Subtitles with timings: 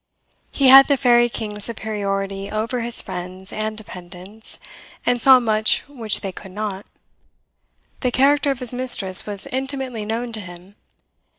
[0.49, 4.57] He had the Fairy King's superiority over his friends and dependants,
[5.05, 6.87] and saw much which they could not.
[7.99, 10.73] The character of his mistress was intimately known to him.